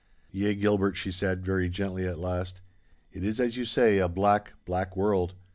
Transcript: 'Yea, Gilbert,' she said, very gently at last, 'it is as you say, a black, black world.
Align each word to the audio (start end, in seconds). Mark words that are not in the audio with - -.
'Yea, 0.31 0.55
Gilbert,' 0.55 0.97
she 0.97 1.11
said, 1.11 1.45
very 1.45 1.69
gently 1.69 2.07
at 2.07 2.17
last, 2.19 2.59
'it 3.13 3.23
is 3.23 3.39
as 3.39 3.55
you 3.55 3.65
say, 3.65 3.99
a 3.99 4.09
black, 4.09 4.53
black 4.65 4.97
world. 4.97 5.35